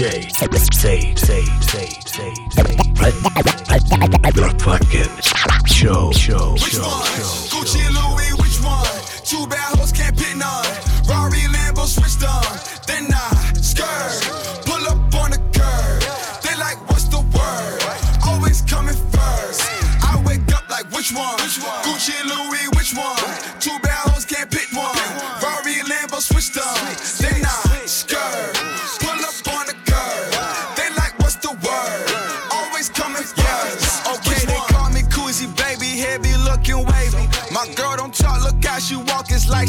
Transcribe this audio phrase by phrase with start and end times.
[0.00, 2.54] DJ Sage, Sage, Sage, Sage,
[4.34, 5.12] The fucking
[5.66, 6.88] show, show, show, show.
[7.52, 8.86] Gucci and Louis, which one?
[9.26, 9.79] Too bad.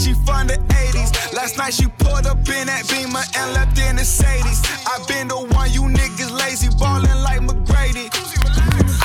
[0.01, 1.33] She from the 80s.
[1.33, 4.65] Last night she pulled up in that Beamer and left in the Sadies.
[4.89, 8.09] I been the one, you niggas lazy, ballin' like McGrady.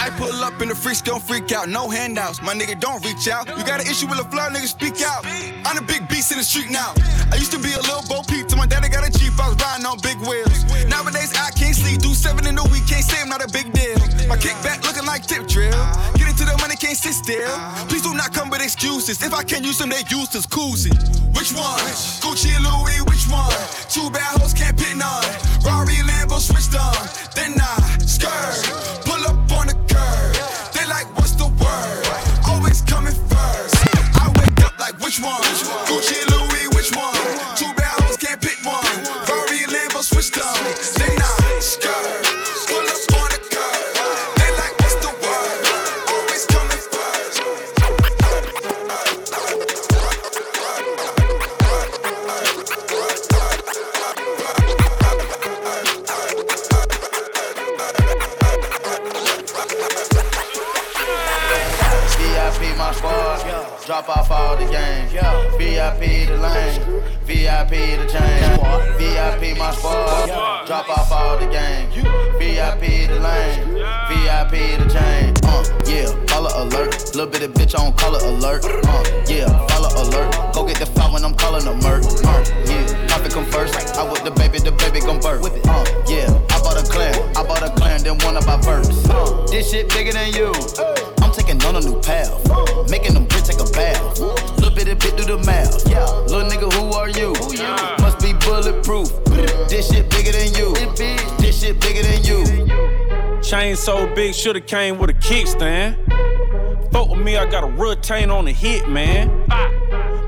[0.00, 2.40] I pull up in the freaks, don't freak out, no handouts.
[2.40, 3.46] My nigga, don't reach out.
[3.48, 5.26] You got an issue with a flow, nigga, speak out.
[5.68, 6.94] I'm the big beast in the street now.
[7.30, 9.48] I used to be a little Bo Peep till my daddy got a Jeep, I
[9.48, 10.64] was riding on big wheels.
[10.88, 13.72] Nowadays, I can't sleep, do seven in the week, can't say I'm not a big
[13.72, 13.98] deal.
[14.32, 15.76] My kickback looking like tip drill.
[16.96, 17.48] Can't sit still.
[17.48, 17.86] Uh-huh.
[17.88, 19.22] Please do not come with excuses.
[19.22, 20.46] If I can't use them, they useless.
[20.46, 20.94] Koozie.
[21.36, 21.80] Which one?
[22.24, 23.52] Gucci and Louis, which one?
[23.88, 25.24] Two bad hoes can't pick none.
[25.64, 26.96] Rari Lambo switched on.
[27.34, 29.04] Then I skirt.
[29.04, 30.72] Pull up on the curb.
[30.72, 32.06] They like, what's the word?
[32.48, 33.76] Always coming first.
[34.16, 35.42] I wake up like, which one?
[35.88, 36.35] Gucci
[103.76, 105.96] Chain so big, shoulda came with a kickstand.
[106.92, 109.28] Fuck with me, I got a retain on the hit, man.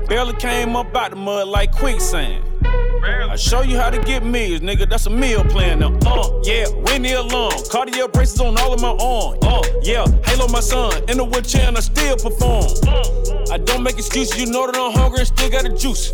[0.07, 2.43] Barely came up out the mud like quicksand.
[3.03, 4.87] I show you how to get meals, nigga.
[4.87, 5.97] That's a meal plan now.
[6.05, 7.51] Uh, yeah, Winnie alone.
[7.71, 9.39] Cartier braces on all of my arm.
[9.41, 11.09] Uh, yeah, Halo my son.
[11.09, 12.65] In the wheelchair and I still perform.
[13.51, 16.11] I don't make excuses, you know that I'm hungry and still got the juice.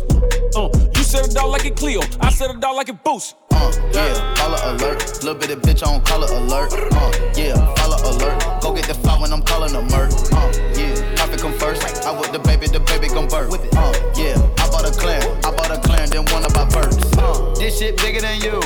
[0.56, 3.34] Uh, you said it out like a Clio, I said it out like a boost.
[3.56, 5.00] Uh, yeah, color alert.
[5.24, 6.72] Little bit of bitch on color alert.
[6.92, 8.60] Uh, yeah, follow alert.
[8.60, 10.12] Go get the file when I'm calling a murk.
[10.32, 11.82] Uh, yeah, profit come first.
[12.04, 13.52] I with the baby, the baby gon' birth.
[13.74, 17.00] Uh, yeah, I bought a clan, I bought a clan, then one of my birds.
[17.16, 18.60] Uh, this shit bigger than you.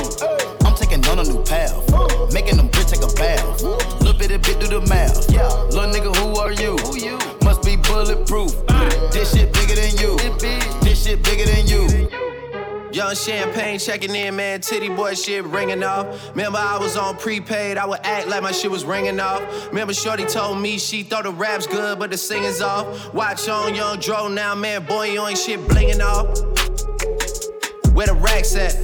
[0.65, 1.73] I'm taking on a new path.
[2.33, 3.63] Making them bitch take a bath.
[4.03, 5.29] Little bit of bit do the math.
[5.29, 6.75] Little nigga, who are you?
[6.83, 7.17] Who you?
[7.43, 8.51] Must be bulletproof.
[9.11, 10.17] This shit bigger than you.
[10.83, 12.20] This shit bigger than you.
[12.93, 14.59] Young champagne checking in, man.
[14.59, 16.29] Titty boy shit ringing off.
[16.31, 17.77] Remember, I was on prepaid.
[17.77, 19.41] I would act like my shit was ringing off.
[19.69, 23.13] Remember, Shorty told me she thought the rap's good, but the singing's off.
[23.13, 24.85] Watch on Young Dro now, man.
[24.85, 26.27] Boy, you ain't shit blinging off.
[27.93, 28.75] Where the racks at?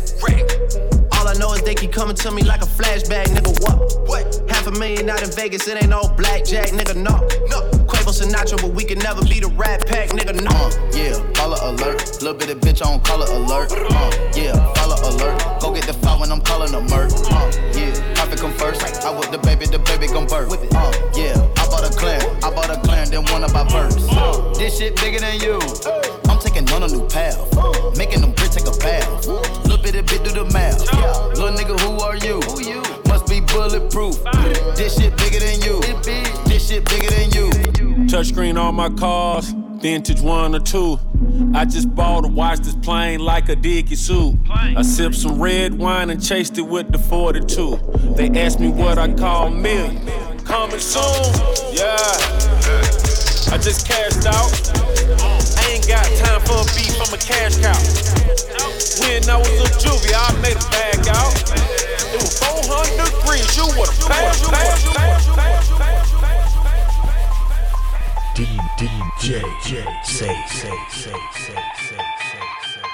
[1.13, 3.59] All I know is they keep coming to me like a flashback, nigga.
[3.61, 4.07] What?
[4.07, 4.49] What?
[4.49, 6.95] Half a million out in Vegas, it ain't no blackjack, nigga.
[6.95, 7.86] No, no.
[8.11, 10.33] Sinatra, but we can never be the Rat Pack, nigga.
[10.35, 10.51] No.
[10.51, 12.21] Uh, yeah, color alert.
[12.21, 13.71] Little bit of bitch on color alert.
[13.71, 15.61] Uh, yeah, follow alert.
[15.61, 17.11] Go get the file when I'm calling a murk.
[17.31, 18.81] Uh, yeah, profit come first.
[19.03, 20.51] I with the baby, the baby gon' birth.
[20.51, 24.05] Uh, yeah, I bought a clan, I bought a clan, then one of my birds.
[24.09, 25.59] Uh, this shit bigger than you.
[26.29, 27.37] I'm taking on a new path.
[27.97, 29.27] Making them bitch take a bath.
[29.63, 30.79] Little bit of bit do the math.
[31.37, 32.41] Little nigga, who are you?
[32.41, 32.81] Who you?
[33.07, 34.23] Must be bulletproof.
[34.75, 35.81] This shit bigger than you.
[36.45, 37.76] This shit bigger than you.
[38.07, 39.49] Touchscreen on my cars,
[39.81, 40.97] vintage one or two.
[41.53, 44.37] I just bought a watch this plane like a dicky suit.
[44.49, 48.15] I sipped some red wine and chased it with the 42.
[48.15, 49.97] They asked me what I call million.
[50.45, 51.03] Coming soon,
[51.73, 51.97] yeah.
[53.51, 54.55] I just cashed out.
[55.59, 57.75] I ain't got time for a beef, I'm a cash cow.
[59.03, 61.35] When I was a juvie, I made a bag out.
[62.15, 65.96] It was 400 degrees, you would've passed,
[68.37, 68.45] DJ
[69.23, 69.41] say
[70.03, 71.57] say say say say say say say
[72.29, 72.85] say say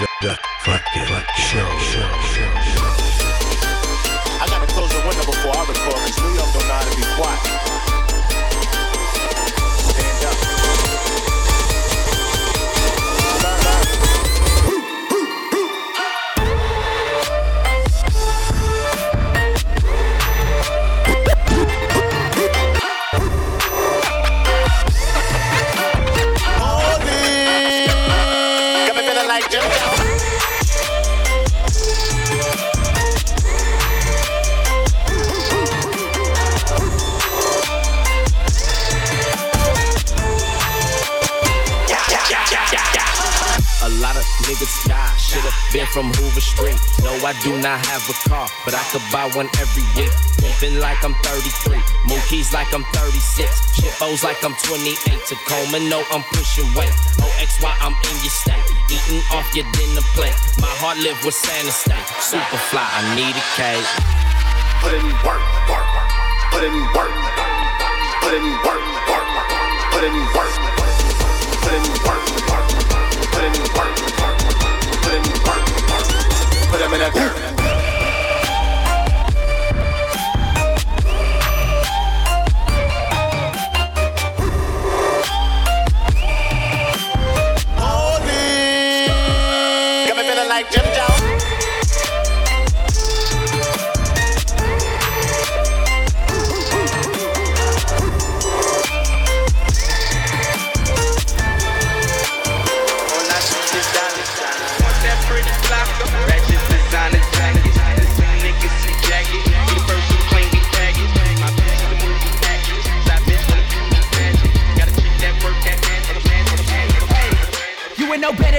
[0.00, 2.88] say fuck the fucking show show show show
[4.40, 6.96] I gotta close the window before I record cause New York don't know how to
[6.96, 7.65] be quiet.
[45.96, 46.76] From Hoover Street.
[47.00, 50.12] No, I do not have a car, but I could buy one every week.
[50.44, 51.80] Pimpin' like I'm 33.
[52.04, 53.48] Mookie's like I'm 36.
[53.80, 54.92] Chippos like I'm 28.
[55.24, 56.92] Tacoma, no, I'm pushing weight.
[57.16, 58.60] OXY, I'm in your state.
[58.92, 60.36] Eating off your dinner plate.
[60.60, 62.04] My heart live with Santa State.
[62.20, 63.88] Super fly, I need a cake.
[64.84, 65.40] Put in work,
[65.72, 65.88] work.
[66.52, 67.16] Put in work.
[68.20, 69.48] Put in work, work, work.
[69.96, 70.52] Put in work.
[71.64, 72.25] Put in work,
[76.86, 77.55] Put 'em in the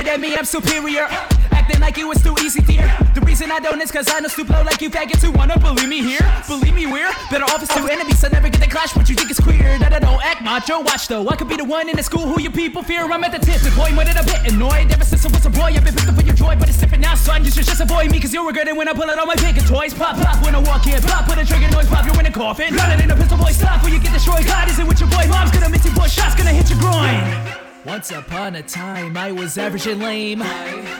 [0.07, 1.05] than me, I'm superior.
[1.51, 2.87] Acting like it was too easy, dear.
[3.13, 5.89] The reason I don't is cause I know stupid like you faggots who wanna believe
[5.89, 6.23] me here.
[6.47, 8.95] Believe me, we're better off as two enemies, so never get the clash.
[8.95, 9.77] What you think is queer?
[9.79, 10.79] That I don't act macho.
[10.79, 13.03] Watch though, I could be the one in the school who you people fear.
[13.03, 14.91] I'm at the tip, and boy, when did I bit annoyed?
[14.91, 16.79] Ever since I was a boy, I've been picked up for your joy, but it's
[16.79, 17.43] different now, son.
[17.43, 19.35] You should just avoid me, cause you'll regret it when I pull out all my
[19.35, 19.93] bigger toys.
[19.93, 22.31] Pop, pop, when I walk in, pop, put a trigger noise, pop, you're in a
[22.31, 22.71] coffin.
[22.71, 24.45] It in a pistol, boy, stop, or you get destroyed.
[24.45, 27.66] God isn't with your boy, mom's gonna miss you, boy, shots gonna hit your groin.
[27.87, 30.39] Once upon a time, I was average and lame.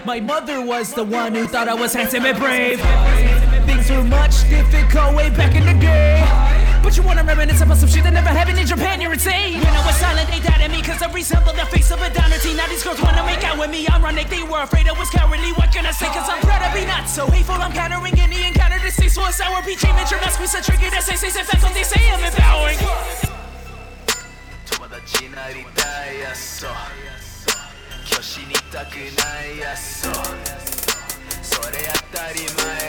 [0.08, 2.80] My mother was the one who thought I was handsome and brave.
[3.68, 6.24] Things were much difficult way back in the day.
[6.82, 9.60] But you wanna reminisce about some shit that never happened in Japan, you're insane.
[9.60, 12.40] When I was silent, they doubted me cause I resembled the face of a downer
[12.40, 12.56] teen.
[12.56, 13.84] Now these girls wanna make out with me.
[13.92, 15.52] Ironic, they were afraid I was cowardly.
[15.60, 16.08] What can I say?
[16.08, 17.60] Cause I'm proud to be not so hateful.
[17.60, 19.60] I'm countering any encounter to stay so sour.
[19.68, 22.24] Peach immature, not squeeze a trigger that say, say, say, that's what they say I'm
[22.24, 23.37] empowering.
[25.18, 26.68] 友達になりたいやそ。
[26.68, 26.70] う
[28.08, 30.10] 今日死にたくないやそ。
[30.10, 30.14] う
[31.42, 31.78] それ
[32.12, 32.46] 当たり前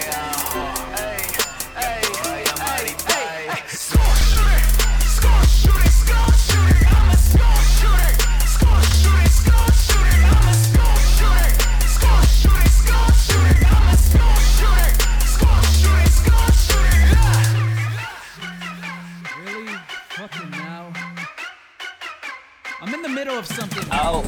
[0.06, 0.58] やほ。
[1.74, 3.18] 謝りたい
[3.88, 4.07] Really?
[23.18, 23.82] Middle of something.
[23.90, 24.22] Oh.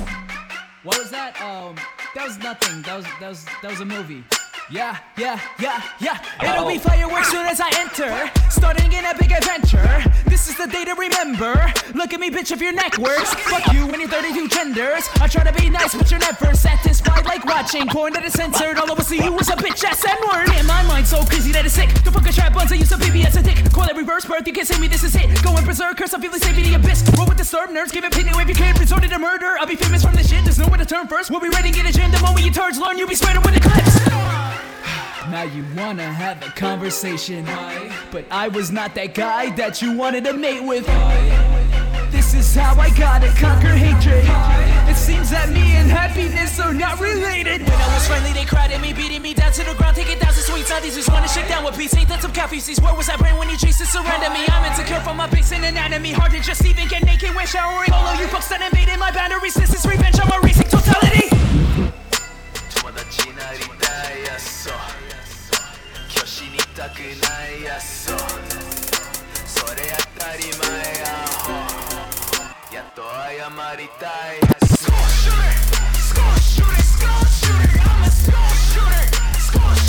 [0.82, 1.40] What was that?
[1.40, 1.76] Um,
[2.16, 2.82] that was nothing.
[2.82, 4.24] That was that was that was a movie.
[4.70, 6.54] Yeah, yeah, yeah, yeah.
[6.54, 8.30] It'll be fireworks soon as I enter.
[8.50, 9.82] Starting in a big adventure.
[10.30, 11.58] This is the day to remember.
[11.92, 13.34] Look at me, bitch, if your neck works.
[13.50, 15.10] Fuck you when you're 32 genders.
[15.20, 17.26] I try to be nice, but you're never satisfied.
[17.26, 18.78] Like watching porn that is censored.
[18.78, 20.54] All us see you was a bitch ass N word.
[20.54, 21.90] In my mind, so crazy that it's sick.
[22.04, 23.58] The fuck a trap buns, I use a baby as a dick.
[23.72, 25.26] Call it reverse birth, you can't say me, this is it.
[25.42, 27.02] Going berserk, curse, I'm feeling saving the abyss.
[27.18, 28.78] Roll with disturbed nerds, give opinion if you can't.
[28.78, 29.58] Resorted to murder.
[29.58, 31.28] I'll be famous from this shit, there's nowhere to turn first.
[31.28, 33.42] We'll be ready to get a gym the moment you turds learn, you'll be spreading
[33.42, 34.59] with the clips.
[35.30, 37.44] Now you wanna have a conversation,
[38.10, 40.86] but I was not that guy that you wanted to mate with.
[42.10, 44.24] This is how I gotta conquer hatred.
[44.90, 47.62] It seems that me and happiness are not related.
[47.62, 50.18] When I was friendly, they cried at me, beating me down to the ground, taking
[50.50, 50.70] sweets.
[50.70, 51.94] Now these just wanna shake down with peace.
[51.96, 52.80] Ain't that some coffee seeds?
[52.80, 54.42] Where was that brain when you chased to surrender me?
[54.48, 56.12] I'm insecure from my and anatomy.
[56.12, 57.92] Hard to just even get naked when showering.
[57.92, 59.54] All of you folks that invaded my boundaries.
[59.54, 60.18] This is revenge.
[60.20, 61.29] I'm a racing totality.
[63.20, 63.86] きなりダ
[64.16, 64.70] イヤそ。
[66.08, 68.16] 虚子にたくないやっそ。
[69.46, 69.82] それ
[70.16, 70.60] 当たり前
[71.00, 71.06] や
[71.44, 71.52] ほ
[72.74, 74.76] やっと謝りたいやっそ。
[74.76, 75.48] スコーシュレ
[76.00, 78.94] スコーシュレスコーシュレ I'm a スコーシュレ
[79.38, 79.79] スコーシュレ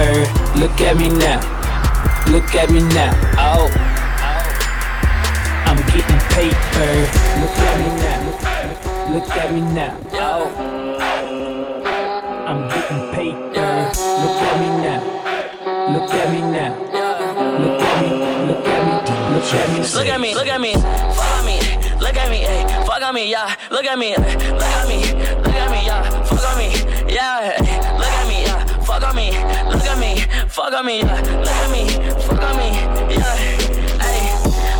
[0.00, 0.58] paper.
[0.58, 1.40] Look at me now.
[2.30, 3.12] Look at me now.
[3.38, 3.68] Oh.
[5.66, 6.90] I'm getting paper.
[7.40, 8.20] Look at me now.
[9.12, 9.96] Look at me now.
[10.12, 10.48] Oh.
[12.46, 13.70] I'm getting paper.
[14.22, 15.00] Look at me now.
[15.92, 16.72] Look at me now.
[17.60, 18.10] Look at me.
[18.46, 19.24] Look at me.
[19.34, 19.94] Look at me.
[19.94, 20.34] Look at me.
[20.34, 20.72] Look at me.
[21.14, 21.60] Follow me.
[22.00, 22.38] Look at me.
[22.38, 22.84] Hey.
[22.86, 23.30] Fuck on me.
[23.30, 23.54] Yeah.
[23.70, 24.16] Look at me.
[24.16, 25.12] Look at me.
[25.12, 25.86] Look at me.
[25.86, 26.24] Yeah.
[26.24, 27.12] Fuck on me.
[27.12, 27.69] Yeah.
[30.50, 30.98] Fuck on me.
[30.98, 31.14] Yeah.
[31.14, 31.88] Look at me.
[32.26, 32.70] Fuck on me.
[33.14, 33.36] Yeah.
[34.02, 34.30] Hey.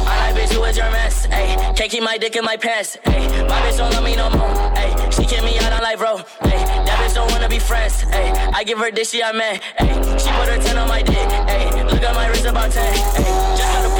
[0.04, 1.26] I like bitch who is your mess.
[1.26, 1.54] Hey.
[1.76, 2.98] Can't keep my dick in my pants.
[3.04, 3.28] Hey.
[3.46, 4.50] My bitch don't love me no more.
[4.74, 4.92] Hey.
[5.12, 6.16] She kick me out on life, bro.
[6.42, 6.58] Hey.
[6.86, 8.00] That bitch don't wanna be friends.
[8.00, 8.32] Hey.
[8.52, 9.60] I give her dick, she a man.
[9.78, 9.94] Hey.
[10.18, 11.28] She put her 10 on my dick.
[11.46, 11.84] Hey.
[11.84, 12.82] Look at my wrist about 10.
[12.82, 13.22] Hey.
[13.56, 13.99] Just got a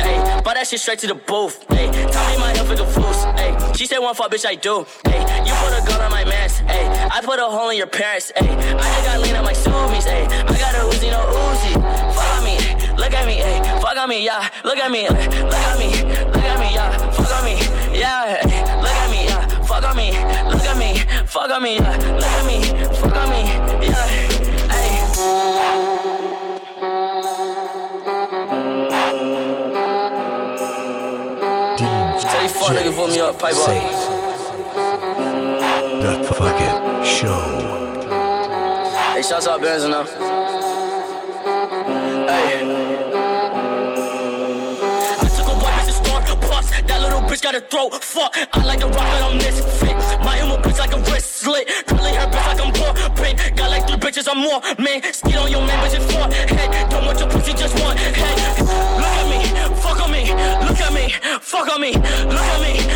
[0.00, 0.18] Hey.
[0.44, 1.64] Bought that shit straight to the booth.
[1.68, 1.90] Hey.
[2.10, 3.24] Tell me my health is a fool's.
[3.38, 3.56] Hey.
[3.74, 4.86] She said one fuck, bitch, I do.
[5.04, 5.20] Hey.
[5.46, 6.58] You put a gun on my mans.
[6.58, 6.86] Hey.
[7.10, 8.32] I put a hole in your parents.
[8.36, 8.48] Hey.
[8.48, 10.04] I just got lean on my zoomies.
[10.04, 10.24] Hey.
[10.24, 11.72] I got a Uzi, no Uzi.
[12.14, 12.56] Follow me.
[12.96, 13.34] Look at me.
[13.34, 13.80] Hey.
[13.80, 14.48] Fuck on me, yeah.
[14.64, 15.08] Look at me.
[15.08, 15.88] Look at me.
[16.32, 17.10] Look at me, yeah.
[17.12, 17.56] Fuck on me.
[17.98, 18.40] Yeah.
[18.82, 19.46] Look at me, yeah.
[19.64, 20.10] Fuck on me.
[20.50, 20.98] Look at me.
[21.26, 21.96] Fuck on me, yeah.
[21.96, 22.58] Look at me.
[22.96, 23.86] Fuck on me.
[23.86, 24.37] Yeah.
[32.98, 33.92] Fuck me up, pipe Say up.
[36.26, 37.40] the fucking show.
[39.14, 40.06] Hey, shouts out Benz them.
[42.26, 42.58] Hey.
[45.14, 46.68] I took a white bitch to store, bust.
[46.88, 48.02] That little bitch got a throat.
[48.02, 49.94] Fuck, I like the rock, but I'm misfit.
[50.24, 51.68] My emo bitch like a wrist slit.
[51.86, 52.92] Curly hair bitch like I'm poor.
[53.14, 54.60] Pink, got like three bitches, I'm more.
[54.78, 56.26] Man, steal on your man, bitch, it's four.
[56.32, 57.96] Hey, don't want your pussy, just one.
[57.96, 58.34] Hey,
[58.98, 59.40] look at me,
[59.82, 60.34] fuck on me.
[60.66, 61.92] Look at me, fuck on me.
[61.94, 62.87] Look at me,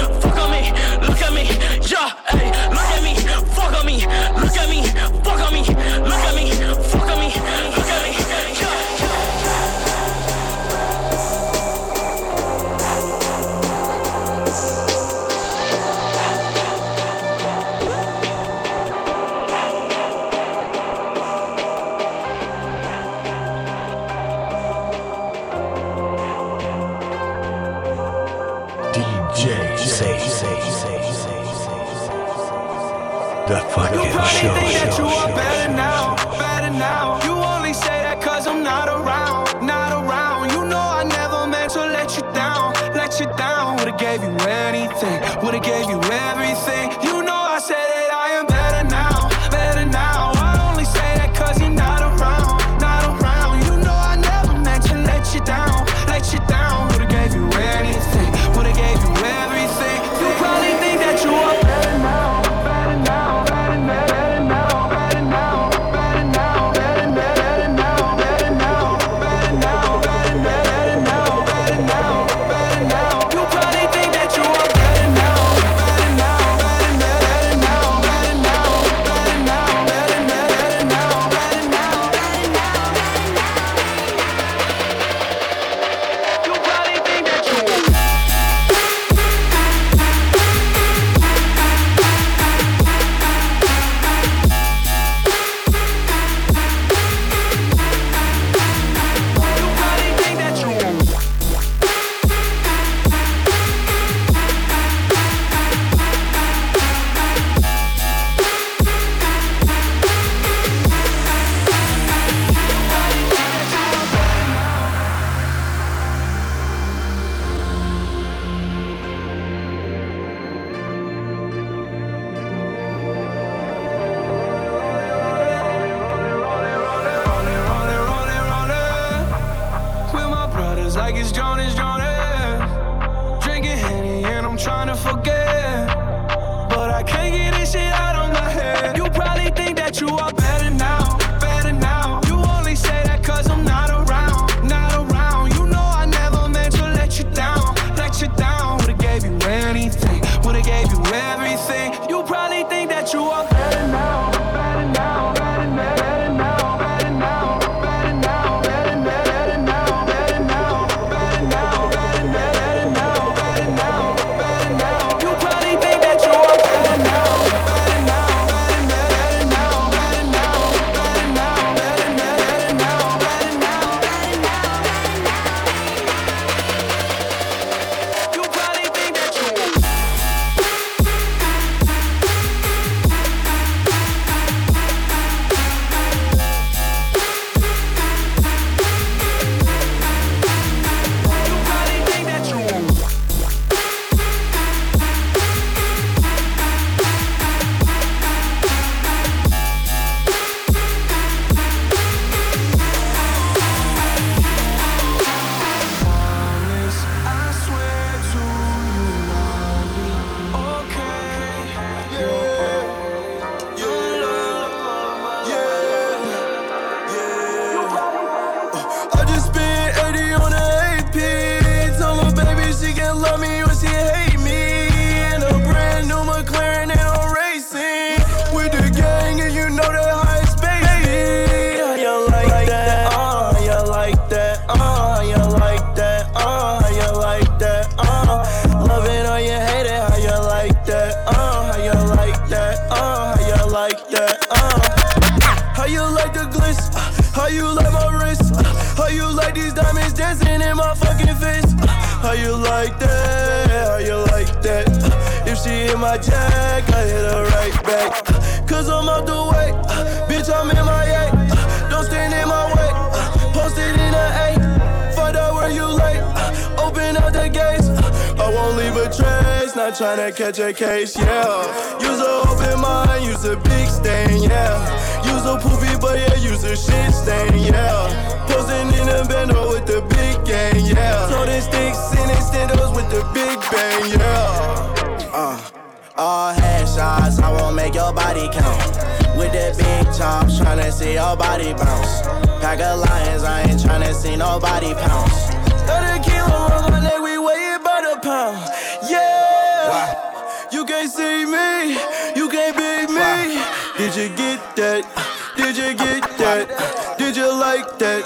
[304.13, 305.55] Did you get that?
[305.57, 307.17] Did you get that?
[307.17, 308.23] Did you like that?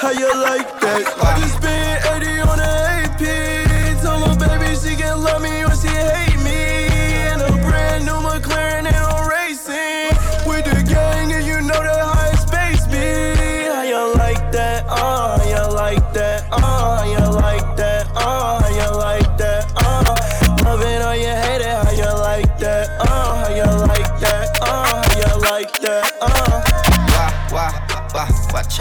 [0.00, 1.02] How you like that?
[1.18, 1.73] I just spent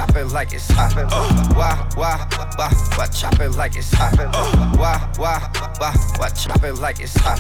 [0.06, 0.94] chop it like it's hot?
[1.56, 4.18] Why, why, why, why chop it like it's hot?
[4.78, 5.40] Why, why,
[5.78, 7.40] why, why chop it like it's hot?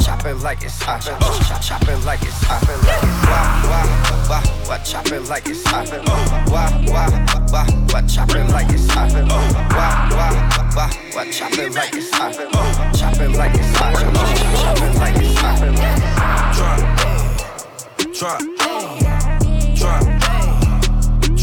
[0.00, 1.02] Chop it like it's hot.
[1.02, 2.62] Chop, chop it like it's hot.
[2.62, 3.86] Why, why,
[4.28, 5.88] why, why chop it like it's hot?
[6.48, 7.10] Why, why,
[7.50, 9.12] why, why chop it like it's hot?
[9.12, 10.32] Why, why,
[10.74, 12.34] why, why chop it like it's hot?
[12.94, 13.94] Chop it like it's hot.
[14.62, 15.56] Chop it like it's hot.
[18.16, 18.40] Drop, drop,
[19.76, 20.26] drop, drop,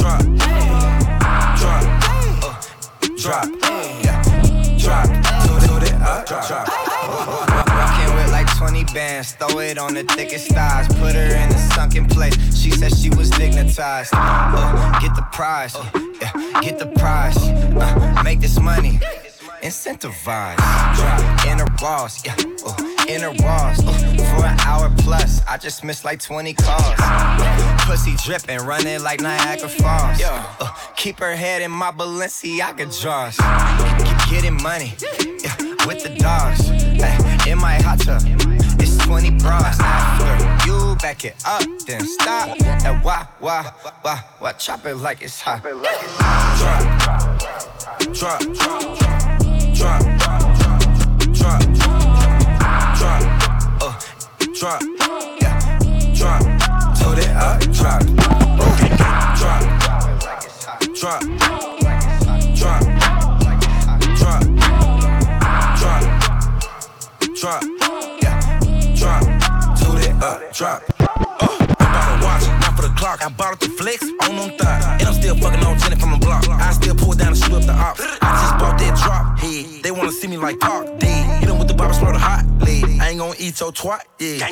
[0.05, 0.32] uh,
[3.23, 3.47] drop,
[4.03, 4.21] yeah,
[4.77, 5.07] drop,
[5.45, 6.67] toot it up, drop.
[7.07, 11.57] Walking with like 20 bands, throw it on the thickest thighs, put her in a
[11.73, 12.35] sunken place.
[12.53, 14.09] She said she was dignitized.
[14.11, 15.73] Uh, get the prize,
[16.21, 17.37] yeah, get the prize.
[17.37, 18.99] Uh, make this money,
[19.61, 20.57] incentivize.
[20.57, 21.45] Drop.
[21.45, 23.79] In her walls, yeah, uh, in walls.
[23.85, 23.91] Uh,
[24.37, 26.81] for an hour plus, I just missed like 20 calls.
[26.99, 30.21] Uh, pussy dripping, running like Niagara Falls.
[30.23, 33.37] Uh, keep her head in my Balenciaga drawers.
[33.37, 34.93] Get- Getting money,
[35.43, 36.67] yeah, with the dogs.
[36.71, 38.21] Ay, in my hot tub,
[38.79, 39.77] it's 20 bras.
[39.79, 42.57] After you back it up, then stop.
[42.83, 45.61] And why, why, why, why chop it like it's hot?
[45.61, 45.75] Drop,
[48.13, 48.41] drop, drop,
[49.75, 50.01] drop,
[51.35, 51.82] drop, uh,
[54.63, 54.81] drop,
[55.41, 55.59] yeah,
[56.15, 56.39] drop,
[56.95, 58.01] toot it up, drop,
[58.55, 58.79] drop,
[59.35, 59.59] drop,
[60.95, 61.21] drop,
[62.55, 62.81] drop,
[64.15, 66.03] drop,
[67.35, 67.63] drop,
[68.21, 68.39] yeah,
[68.95, 69.23] drop,
[69.77, 70.81] toot it up, drop.
[73.05, 75.01] Uh, I bought it to flex on them thighs.
[75.01, 76.47] And I'm still fucking on Jenny from the block.
[76.47, 77.99] I still pull down and shoot up the ops.
[77.99, 79.83] I just bought that drop head.
[79.83, 80.87] They wanna see me like Park
[83.43, 84.47] eat your twat, yeah.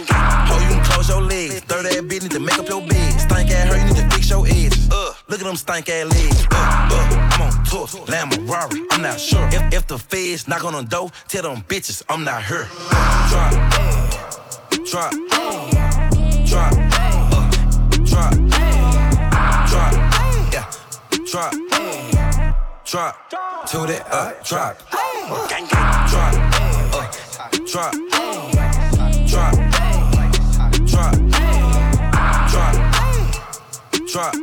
[0.47, 1.61] Ho, you can close your legs.
[1.61, 3.19] Third ass bitch need to make up your bed.
[3.19, 4.89] Stank ass her, you need to fix your edges.
[4.91, 6.45] Uh, look at them stank ass legs.
[6.51, 6.55] Uh,
[6.91, 8.85] uh, I'm on tour, Lamb Rari.
[8.91, 11.09] I'm not sure if, if the feds knock on the door.
[11.29, 12.67] Tell them bitches I'm not her.
[13.31, 13.53] Drop,
[14.85, 15.11] drop,
[16.45, 17.49] drop, uh,
[18.03, 18.33] drop,
[19.69, 19.93] drop,
[20.51, 20.69] yeah,
[21.31, 21.53] drop,
[22.85, 23.15] drop,
[23.67, 24.77] toot it up, drop,
[26.09, 26.33] drop,
[26.93, 27.07] uh,
[27.71, 27.93] drop,
[34.11, 34.35] drop,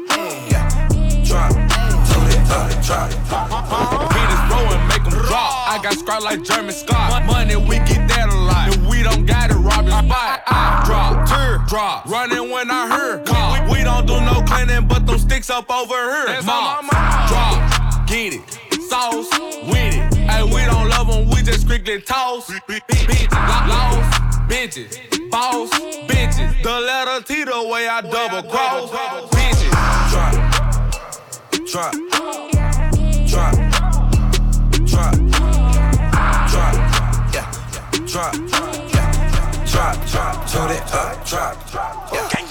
[0.49, 0.89] yeah,
[1.25, 1.53] drop,
[2.09, 3.11] toot it up, drop.
[4.09, 5.53] Beat is rolling, make 'em drop.
[5.69, 7.27] I got scrap like German Scott.
[7.27, 8.69] Money, we get that a lot.
[8.69, 10.43] If we don't got it, rob spot.
[10.47, 12.07] I drop, tear, drop.
[12.07, 13.65] Running when I hear call.
[13.65, 16.27] We, we don't do no cleaning, but them sticks up over here.
[16.27, 16.89] That's Mom,
[17.29, 18.59] drop, get it.
[18.89, 19.29] Sauce,
[19.69, 20.15] with it.
[20.31, 22.51] Hey, we don't love them, we just strictly toss.
[22.69, 23.31] Bitches,
[23.69, 24.28] lost,
[24.59, 25.71] Bitches, boss,
[26.09, 26.63] bitches.
[26.65, 28.91] The letter T the way I double cross.
[29.31, 29.71] Bitches.
[30.11, 30.35] Drop,
[31.71, 31.93] drop,
[33.29, 33.55] drop,
[34.85, 35.15] drop,
[36.51, 36.75] drop,
[37.33, 37.47] yeah,
[38.05, 38.35] drop,
[38.93, 39.13] yeah,
[39.65, 40.71] drop, drop, Drop.
[40.73, 42.48] it up, drop, yeah.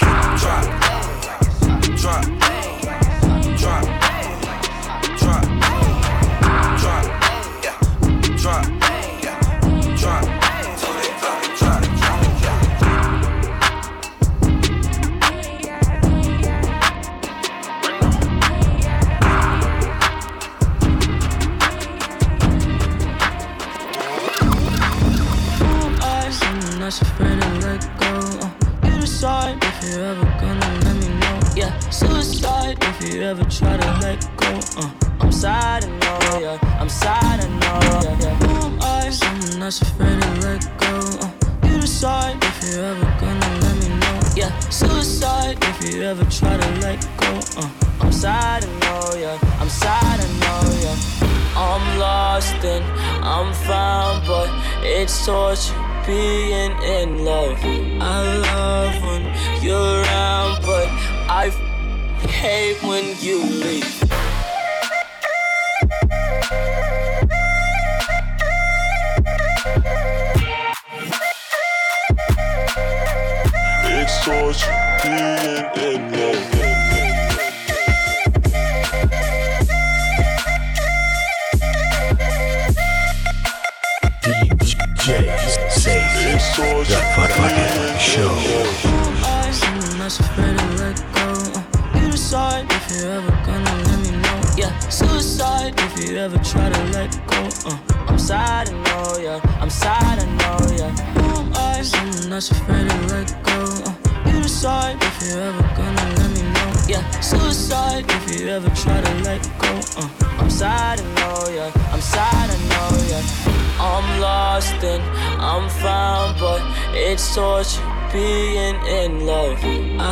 [116.08, 116.62] down, but
[116.94, 117.82] it's torture
[118.14, 119.60] being in love.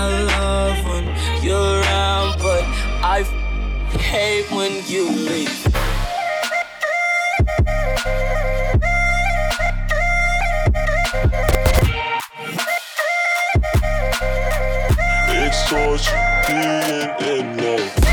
[0.01, 0.05] I
[0.35, 1.05] love when
[1.43, 2.63] you're around, but
[3.15, 5.61] I f- hate when you leave.
[15.43, 18.04] It's torture being in love.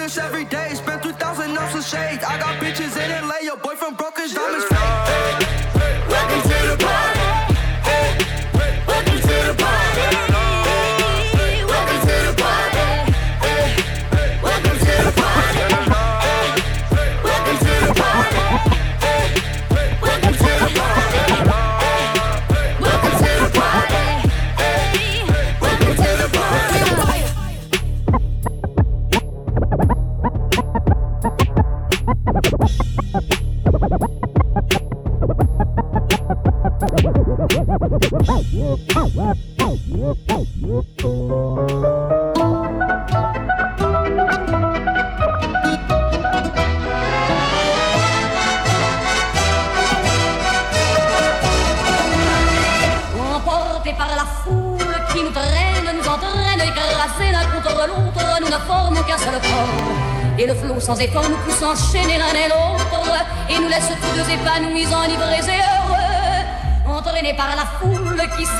[0.00, 0.72] this every day.
[0.74, 2.20] Spent 3,000 on some shade.
[2.24, 3.38] I got bitches in LA.
[3.42, 5.48] Your boyfriend broke his diamonds fake.
[6.08, 6.59] Let me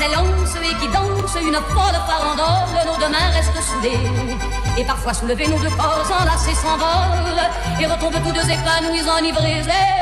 [0.03, 2.85] et qui danse une folle farandole.
[2.87, 3.99] Nos deux mains restent soudées
[4.77, 10.00] et parfois soulevés, nos deux corps s'enlacent et s'envolent et retombent tous deux épanouis, enivrés.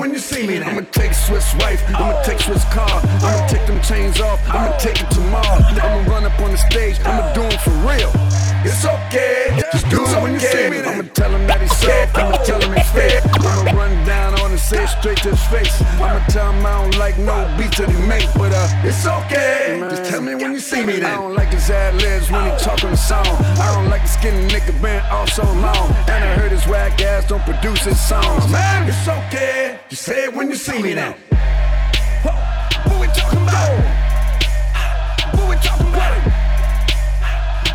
[0.00, 0.58] When you see me.
[0.58, 2.88] I'ma take Swiss wife, I'ma take Swiss car,
[3.20, 5.60] I'ma take them chains off, I'ma take it tomorrow.
[5.76, 8.10] I'ma run up on the stage, I'ma do it for real.
[8.64, 10.78] It's okay, just do it when you see me.
[10.80, 13.20] I'ma tell him that he's soft, I'ma tell him he's fake.
[13.44, 15.82] I'ma run down on him, say it straight to his face.
[15.98, 19.82] I'ma tell him I don't like no beats that he make, but uh, it's okay.
[19.90, 21.00] Just tell me when you see me.
[21.00, 21.10] Then.
[21.10, 23.26] I don't like his ad libs when he talking the song.
[23.58, 27.02] I don't like the skinny nigga been all so long, and I heard his whack
[27.02, 28.46] ass don't produce his songs.
[28.48, 29.80] Man, it's okay.
[29.88, 31.16] Just say it when you see me now.
[32.22, 33.74] What we talking about?
[35.34, 36.14] What we talking about?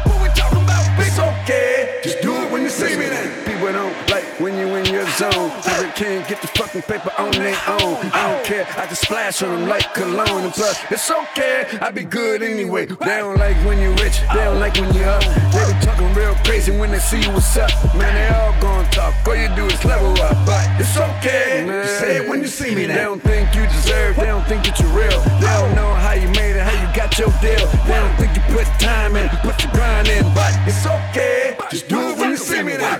[0.07, 0.85] What we talking about?
[1.03, 1.99] It's okay.
[2.03, 3.27] Just do it when you see me then.
[3.43, 4.84] People don't like when you in
[5.17, 5.51] zone.
[5.63, 7.95] They can't get the fucking paper on their own.
[8.11, 8.67] I don't care.
[8.77, 10.43] I just splash on them like cologne.
[10.43, 11.65] And plus, it's okay.
[11.81, 12.85] I be good anyway.
[12.85, 14.19] They don't like when you rich.
[14.33, 15.23] They don't like when you up.
[15.53, 17.71] They be talking real crazy when they see you what's up.
[17.95, 19.13] Man, they all gonna talk.
[19.27, 20.35] All you do is level up.
[20.45, 21.65] But it's okay.
[21.65, 21.87] Man.
[21.99, 22.87] Say it when you see me.
[22.87, 22.95] Now.
[22.95, 24.15] They don't think you deserve.
[24.17, 25.21] They don't think that you're real.
[25.39, 27.65] They don't know how you made it, how you got your deal.
[27.87, 30.23] They don't think you put time in, put your grind in.
[30.33, 31.57] But it's okay.
[31.71, 32.99] Just do it when you see me now.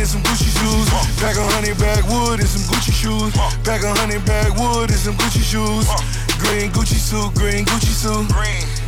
[0.00, 0.88] and some Gucci shoes.
[1.20, 1.76] Pack a honey
[2.08, 2.40] wood.
[2.40, 3.32] and some Gucci shoes.
[3.62, 4.16] Pack a honey
[4.56, 4.88] wood.
[4.88, 5.84] and some Gucci shoes.
[6.40, 8.26] Green Gucci suit, green Gucci suit,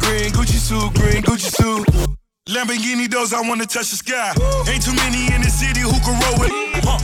[0.01, 1.85] green Gucci suit, green Gucci suit.
[2.49, 4.33] Lamborghini doors, I wanna touch the sky.
[4.69, 6.51] Ain't too many in the city who can roll with.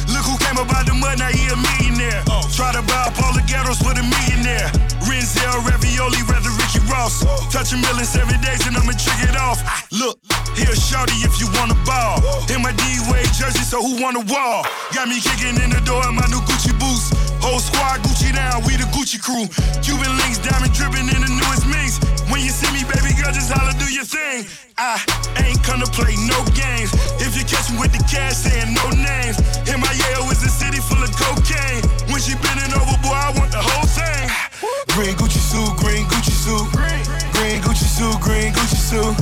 [0.08, 2.24] Look who came up out the mud, now he a millionaire.
[2.56, 4.87] Try to buy up all the ghettos with a millionaire.
[5.28, 7.20] Renzel, ravioli, rather Ricky Ross.
[7.52, 9.60] Touch a million seven days and I'ma trick it off.
[9.66, 10.16] Ah, look,
[10.56, 12.24] here shorty if you wanna ball.
[12.48, 14.64] In my D-Wade jersey, so who wanna wall?
[14.94, 17.12] Got me kicking in the door in my new Gucci boots.
[17.44, 19.44] Whole squad Gucci down, we the Gucci crew.
[19.84, 22.00] Cuban links, diamond dripping in the newest mix.
[22.32, 24.48] When you see me, baby girl, just holla, do your thing.
[24.78, 24.96] I
[25.44, 26.88] ain't come to play no games.
[27.20, 29.36] If you catch me with the cash, saying no names.
[29.68, 31.84] MIA is a city full of cocaine.
[32.08, 34.47] When she bending over, boy, I want the whole thing.
[34.58, 39.14] Green Gucci suit, green Gucci suit, green Gucci suit, green Gucci suit,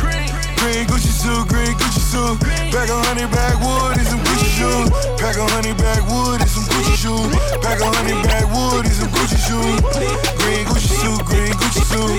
[0.56, 2.40] green Gucci suit, green Gucci suit.
[2.72, 4.88] Pack a honey backwood and some Gucci shoes.
[5.20, 7.28] Pack a honey backwood and some Gucci shoes.
[7.60, 9.80] Pack a honey backwood and some Gucci shoes.
[10.40, 12.16] Green Gucci suit, green Gucci suit,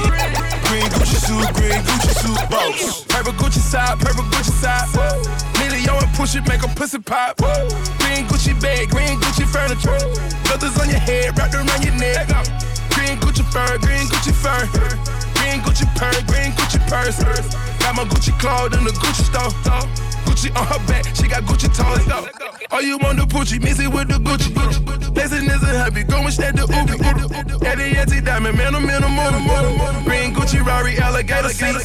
[0.70, 2.38] green Gucci suit, green Gucci suit.
[2.53, 3.03] Boss.
[3.09, 4.86] Purple Gucci side, purple Gucci side.
[5.74, 7.38] Leo and push it, make a pussy pop.
[7.38, 9.97] Green Gucci bag, green Gucci furniture.
[10.45, 12.30] Feathers on your head, wrapped around your neck.
[13.08, 14.68] Green Gucci fur, green Gucci fur.
[15.39, 17.24] Green Gucci purse, green Gucci purse.
[17.80, 19.47] Got my Gucci clothes in the Gucci store.
[20.28, 22.03] Gucci on her back, she got Gucci toes.
[22.70, 24.51] All you want the Gucci, mix it with the Gucci.
[25.16, 26.99] Is a happy, going straight to Uber.
[27.64, 29.39] Eddie Yeti diamond, man, I'm in a motor.
[30.03, 31.80] Green Gucci, Rari, alligator seat.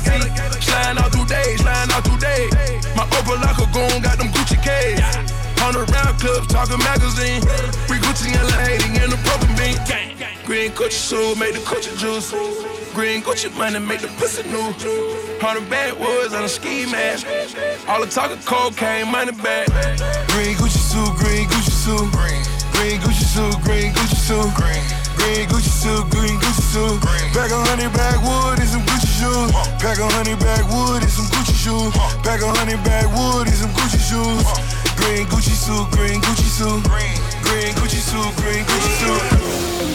[0.58, 2.50] Sliding all through days, sliding all through days.
[2.96, 4.98] My upper locker goon got them Gucci K's.
[5.62, 7.46] Hundred round clubs, talking magazine.
[7.86, 8.66] We Gucci and La
[9.04, 10.21] in the broken bean.
[10.52, 12.28] Green Gucci suit, make the Gucci juice.
[12.92, 14.60] Green Gucci money, make the pussy new.
[15.40, 17.24] Hundred backwoods on a ski mask.
[17.88, 19.72] All the talk of cocaine, money back.
[20.28, 22.04] Green Gucci suit, green Gucci suit,
[22.76, 27.00] green Gucci suit, green Gucci suit, green Gucci suit, green Gucci suit.
[27.32, 29.48] Pack a honey backwood and some Gucci shoes.
[29.80, 31.96] Pack a honey backwood and some Gucci shoes.
[32.20, 34.44] Pack a honey backwood and some Gucci shoes.
[35.00, 36.84] Green Gucci suit, green Gucci suit,
[37.42, 39.22] Green Gucci suit, green Gucci suit.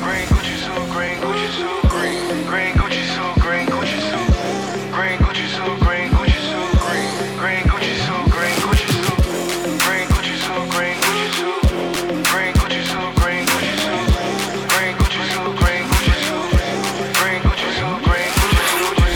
[0.01, 1.81] Green Gucci suit, green Gucci suit.
[1.89, 4.27] Green, green Gucci suit, green Gucci suit.
[4.91, 6.69] Green Gucci suit, green Gucci suit.
[6.83, 9.17] Green, green Gucci suit, green Gucci suit.
[9.85, 11.61] Green Gucci suit, green Gucci suit.
[12.31, 14.05] Green Gucci suit, green Gucci suit.
[14.71, 16.47] Green Gucci suit, green Gucci suit.
[17.19, 18.61] Green Gucci suit, green Gucci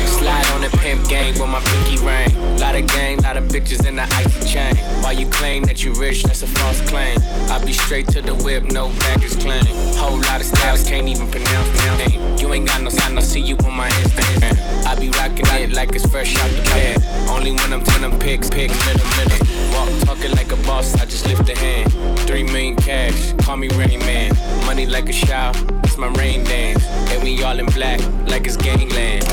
[0.07, 0.19] suit.
[0.19, 2.31] Slide on the pimp game with my pinky ring.
[2.57, 4.75] Lot of gang, lot of bitches in the icy chain.
[5.11, 7.17] While you claim that you rich, that's a false claim.
[7.51, 9.65] I be straight to the whip, no baggage claim.
[9.99, 12.37] Whole lot of styles, can't even pronounce my name.
[12.37, 14.55] You ain't got no sign, I see you on my Instagram.
[14.87, 17.27] I be rocking it like it's fresh out the can.
[17.27, 19.47] Only when I'm telling pics, pick, middle, middle.
[19.73, 21.91] Walk talking like a boss, I just lift a hand.
[22.19, 24.33] Three million cash, call me Rain Man.
[24.65, 25.53] Money like a shower,
[25.83, 26.85] it's my rain dance.
[27.11, 27.99] And we all in black,
[28.29, 29.25] like it's gangland.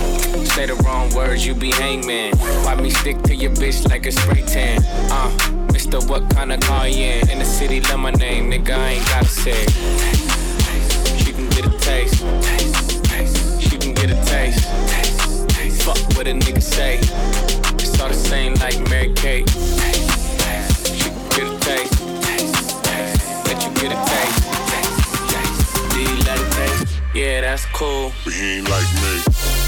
[0.45, 2.37] Say the wrong words, you be hangman.
[2.65, 4.83] Why me stick to your bitch like a spray tan?
[5.13, 5.68] Uh.
[5.79, 7.31] It's the what kind of car you in?
[7.31, 8.77] In the city, love my name, nigga.
[8.77, 9.65] I ain't gotta say.
[11.23, 12.19] She can get a taste.
[13.63, 14.65] She can get a taste.
[15.85, 16.97] Fuck what a nigga say.
[17.79, 19.49] It's all the same like Mary Kate.
[20.99, 21.95] She can get a taste.
[23.47, 24.43] Let you get a taste.
[25.93, 26.95] Do you like a taste?
[27.15, 28.11] Yeah, that's cool.
[28.25, 29.68] But he ain't like me.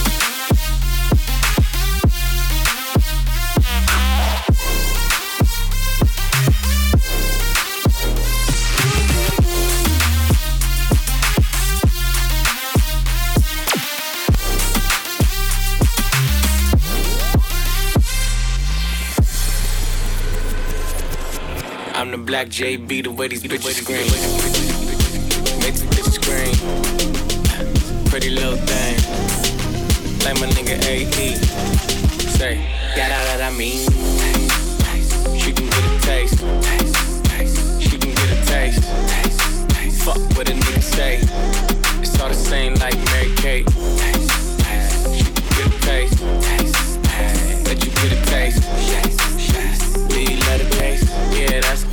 [22.00, 24.08] I'm the black JB, the way these bitches scream.
[25.60, 26.56] Make the bitches scream.
[28.08, 28.96] Pretty little thing.
[30.24, 31.34] Like my nigga AE.
[32.38, 32.56] Say,
[32.96, 33.84] got out that I mean.
[35.38, 36.40] She can get a taste.
[37.82, 38.82] She can get a taste.
[40.02, 41.18] Fuck what a nigga say.
[42.00, 43.68] It's all the same like Mary Kate.
[45.12, 46.18] She can get a taste.
[47.66, 48.70] Let you get a taste.
[50.08, 50.40] Do you
[50.80, 51.08] taste?
[51.32, 51.89] Yeah, that's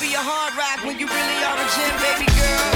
[0.00, 2.71] be a hard rock when you really are a gym, baby girl.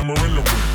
[0.00, 0.69] hammer in the ring.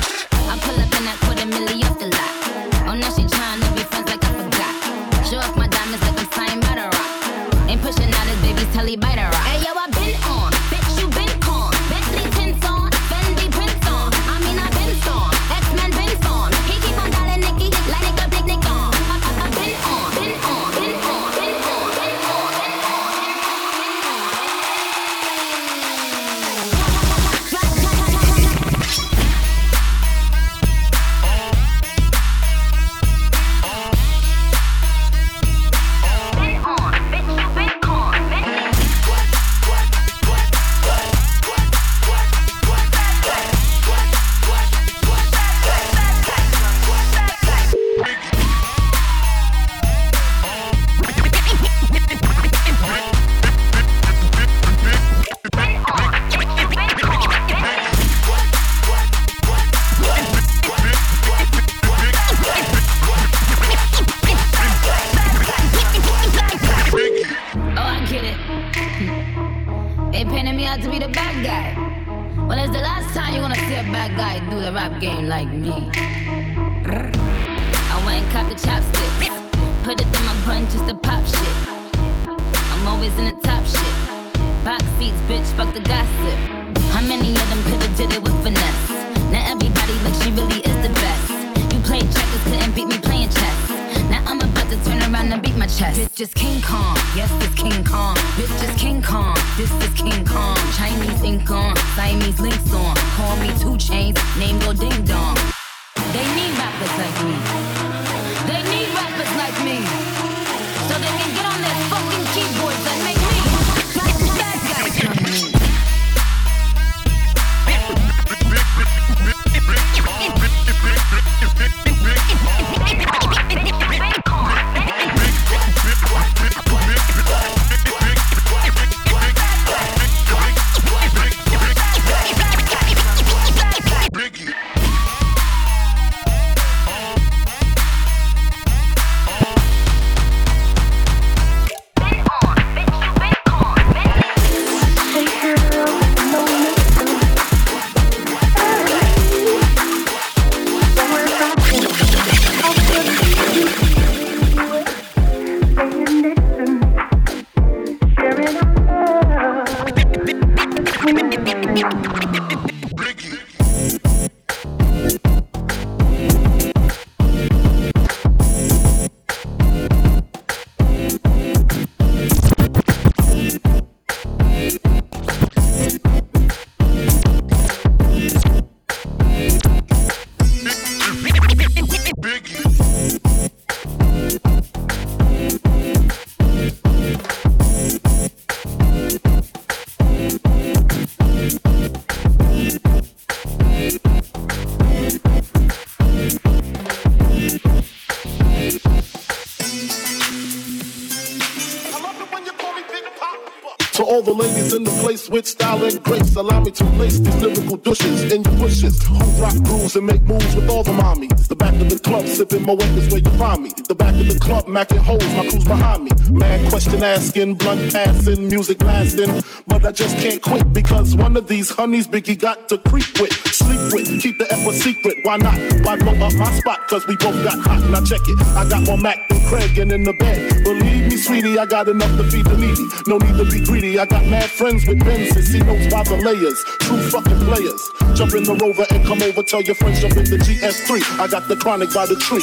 [205.16, 209.02] In with style and grace, allow me to lace these lyrical douches in your bushes.
[209.06, 211.48] Who rock grooves and make moves with all the mommies.
[211.48, 213.70] The back of the club, sipping my is where you find me.
[213.88, 216.10] The back of the club, macking holes, my crew's behind me.
[216.30, 219.42] Man, question asking, blunt passing, music lasting.
[219.86, 223.78] I just can't quit because one of these honeys Biggie got to creep with, sleep
[223.92, 225.14] with, keep the F a secret.
[225.22, 225.54] Why not?
[225.84, 226.88] Why blow up my spot?
[226.88, 227.88] Cause we both got hot.
[227.90, 228.36] Now check it.
[228.58, 230.64] I got more Mac than Craig and in the bed.
[230.64, 232.82] Believe me, sweetie, I got enough to feed the needy.
[233.06, 233.96] No need to be greedy.
[233.96, 235.54] I got mad friends with Benzes.
[235.54, 236.58] He knows by the layers.
[236.80, 238.18] True fucking players.
[238.18, 239.44] Jump in the rover and come over.
[239.44, 241.20] Tell your friends jump in the GS3.
[241.20, 242.42] I got the chronic by the tree.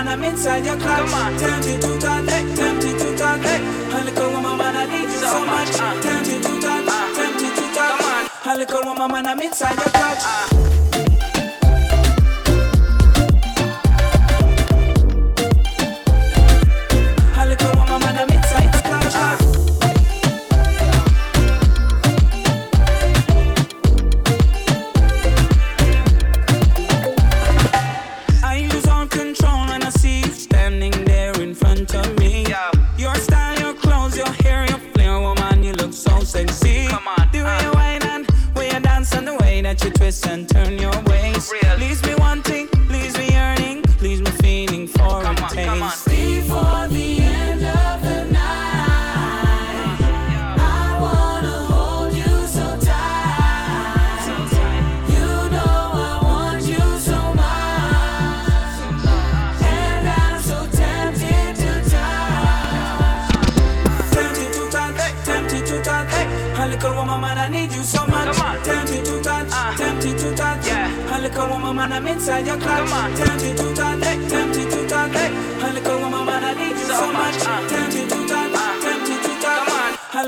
[0.00, 1.40] Woman, man, I'm inside your clutch.
[1.40, 2.26] Tempted to touch,
[2.56, 3.46] tempted to touch.
[3.92, 5.70] A little woman, man, I need you so much.
[6.02, 8.46] Tempted to touch, tempted to touch.
[8.46, 10.49] A little woman, man, I'm inside your clutch.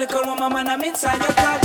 [0.07, 0.15] Touch.
[0.15, 1.62] A little woman, man, I'm inside your clutch.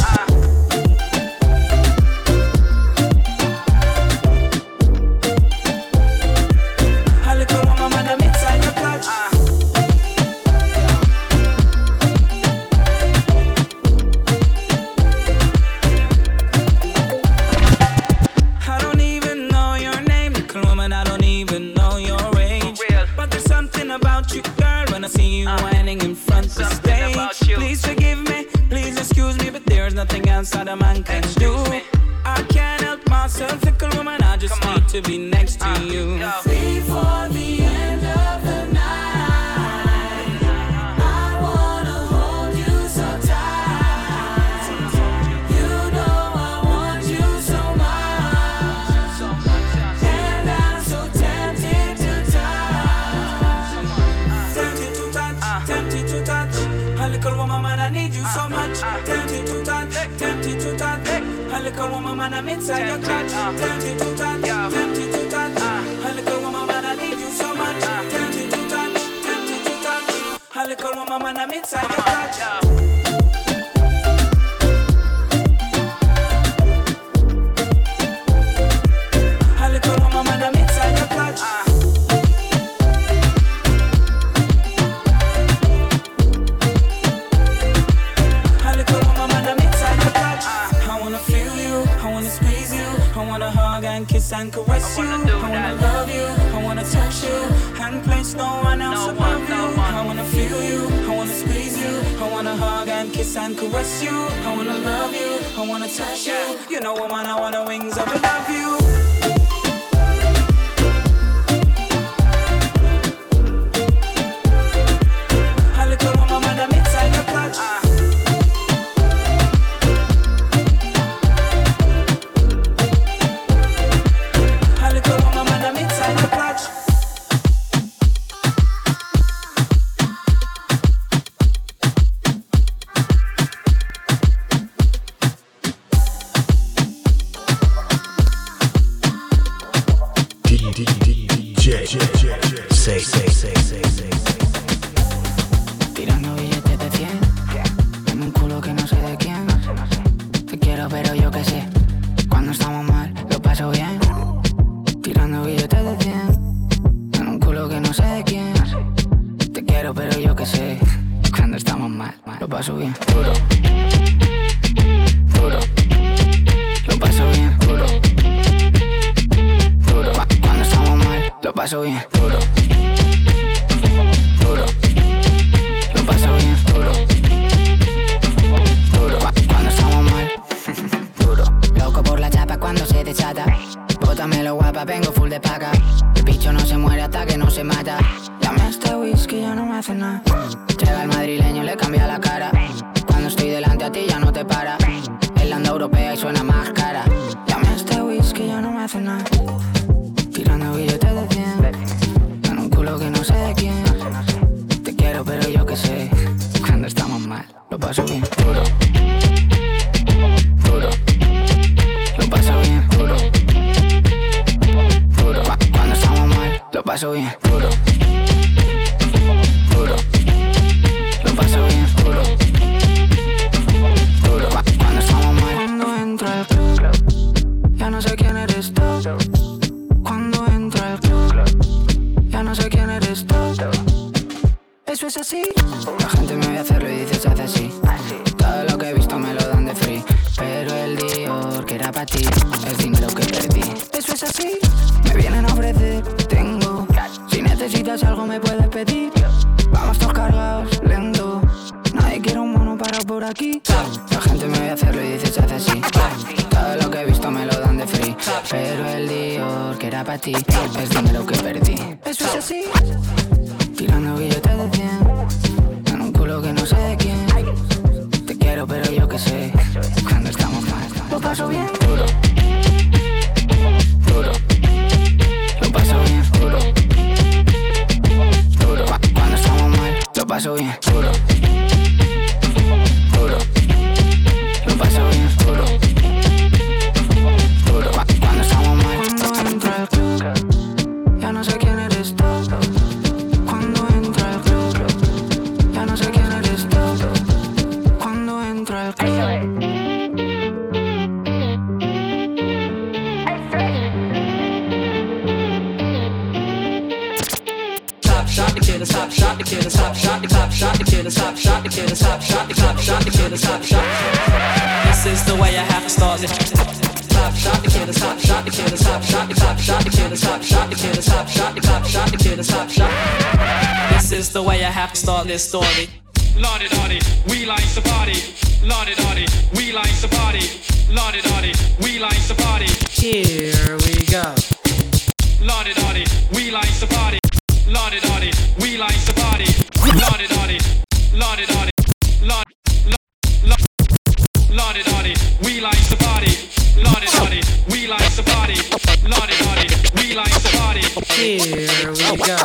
[351.06, 352.38] Here we go.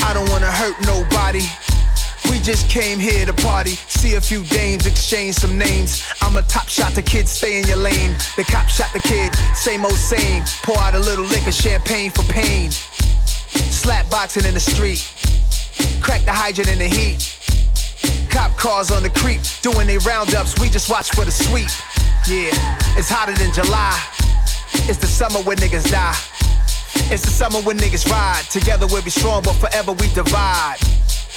[0.00, 1.67] I don't wanna hurt nobody.
[2.48, 6.02] Just came here to party, see a few dames, exchange some names.
[6.22, 8.16] I'm a top shot, the kid stay in your lane.
[8.38, 10.44] The cop shot the kid, same old same.
[10.62, 12.70] Pour out a little liquor, champagne for pain.
[12.70, 15.06] Slap boxing in the street,
[16.00, 17.36] crack the hydrant in the heat.
[18.30, 21.68] Cop cars on the creep, doing their roundups, we just watch for the sweep.
[22.26, 22.48] Yeah,
[22.96, 23.92] it's hotter than July.
[24.88, 26.16] It's the summer when niggas die.
[27.12, 28.44] It's the summer when niggas ride.
[28.48, 30.78] Together we'll be strong, but forever we divide.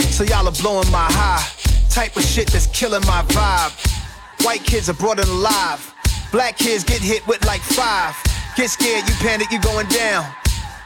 [0.10, 1.46] So y'all are blowing my high.
[1.90, 4.46] Type of shit that's killing my vibe.
[4.46, 5.94] White kids are brought in alive.
[6.32, 8.16] Black kids get hit with like five.
[8.56, 10.26] Get scared, you panic, you going down.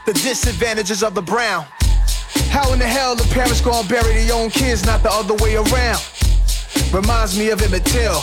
[0.04, 1.64] The disadvantages of the brown.
[2.50, 5.56] How in the hell the parents gonna bury their own kids, not the other way
[5.56, 6.02] around?
[6.92, 8.22] Reminds me of Emmett Till.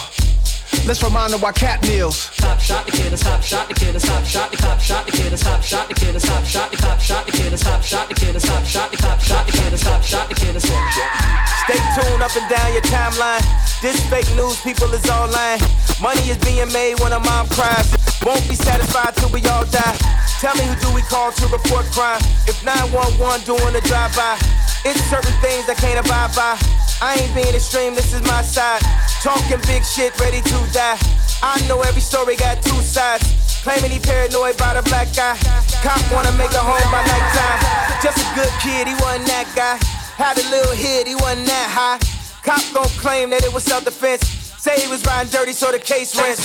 [0.86, 2.30] Let's remind them why Cap kneels.
[2.36, 5.42] Top shot the killers, top shot the killers, top shot the top shot the killers,
[5.42, 8.44] top shot the killers, top shot the top shot the killers, top shot the killers,
[8.44, 10.64] top shot the top shot the killers, top shot the killers.
[10.64, 13.44] Stay tuned up and down your timeline.
[13.82, 15.62] This fake news, people is all lying.
[16.02, 18.03] Money is being made when a mom cries.
[18.24, 19.98] Won't be satisfied till we all die.
[20.40, 22.24] Tell me who do we call to report crime?
[22.48, 24.40] If 911 doing a drive-by,
[24.88, 26.56] it's certain things I can't abide by.
[27.04, 28.80] I ain't being extreme, this is my side.
[29.20, 30.96] Talking big shit, ready to die.
[31.44, 33.28] I know every story got two sides.
[33.64, 35.36] Claiming he paranoid by the black guy.
[35.84, 37.60] Cop wanna make a home by nighttime.
[38.00, 39.76] Just a good kid, he wasn't that guy.
[40.16, 42.00] Had a little hit, he wasn't that high.
[42.44, 44.43] Cop gon' claim that it was self-defense.
[44.64, 46.40] Say he was riding dirty, so the case rents.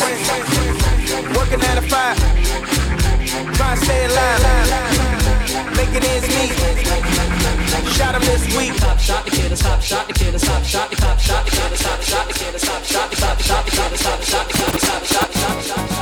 [1.38, 2.18] Working nine to five.
[3.54, 4.42] Trying to stay alive.
[5.76, 6.50] Making ends meet.
[7.94, 8.74] Shot him this week.
[8.74, 11.78] Top shot the killers, top shot the killers, top shot the top shot the killers,
[11.78, 14.82] top shot the killers, top shot the top shot the killers, top shot the killers,
[14.82, 15.97] top shot the top shot Montana.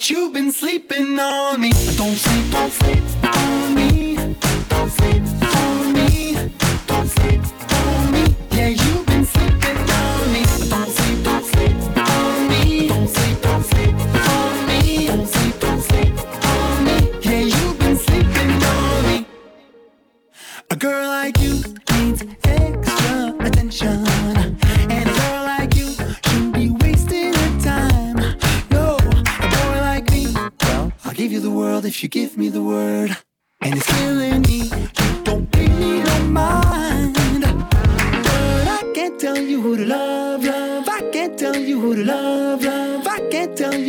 [0.00, 1.72] But you've been sleeping on me.
[1.98, 3.19] Don't sleep, don't sleep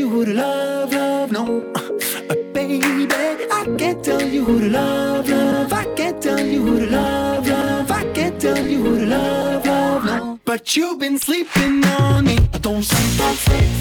[0.02, 1.32] you who to love, love.
[1.32, 1.43] No,
[1.76, 3.08] uh, baby,
[3.52, 5.72] I can't tell you who to love, love.
[5.72, 7.91] I can't tell you who to love, love.
[7.91, 10.06] I can't tell you who to love, love.
[10.06, 12.38] No, but you've been sleeping on me.
[12.62, 13.81] Don't sleep, don't sleep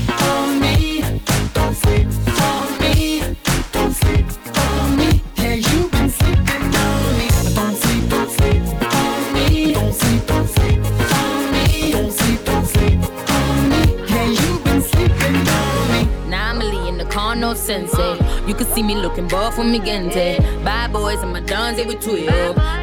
[18.60, 20.38] can see me looking buff when me gente.
[20.64, 22.26] Bad boys and my dons, they with two.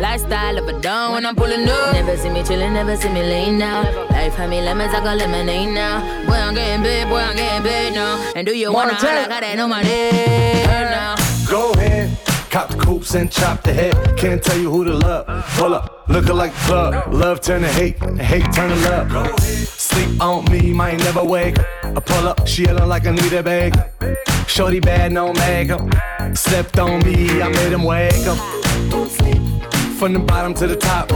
[0.01, 1.93] Lifestyle of a don when I'm pulling up.
[1.93, 3.86] Never see me chillin', never see me laying down.
[4.09, 6.25] Life had me lemons, I got lemonade now.
[6.25, 8.32] Boy, I'm getting paid, boy, I'm getting paid now.
[8.36, 9.21] And do you wanna Montana.
[9.21, 9.30] holler?
[9.30, 11.15] Got that on my head now.
[11.49, 12.17] Go ahead,
[12.49, 14.17] cop the coops and chop the head.
[14.17, 15.25] Can't tell you who to love.
[15.57, 17.13] Pull up, looking like the club.
[17.13, 19.39] Love turn to hate, hate turn to love.
[19.41, 21.59] Sleep on me, might never wake.
[21.84, 23.96] I pull up, she yelling like I need a bag.
[24.47, 25.81] Shorty bad, no makeup.
[26.35, 28.37] Slept on me, I made him wake up.
[29.99, 31.11] From the bottom to the top.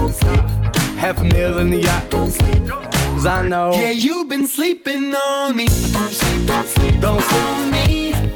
[0.97, 2.09] Half a meal in the yacht.
[2.11, 3.71] Cause I know.
[3.73, 5.65] Yeah, you've been sleeping on me.
[5.67, 7.41] Don't sleep, don't sleep, Don't sleep.
[7.43, 8.30] on me.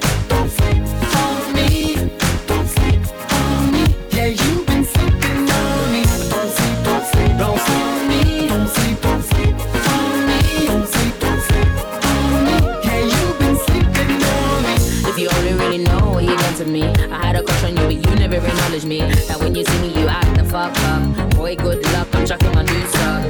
[18.35, 18.99] Never acknowledged me.
[19.29, 21.29] Now when you see me, you act the fuck up.
[21.35, 23.23] Boy, good luck, I'm chucking my new stuff.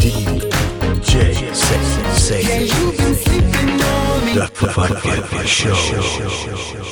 [0.00, 1.82] DJ, say,
[2.14, 4.34] say, Yeah, you've been sleeping on me.
[4.34, 6.87] the fucking show.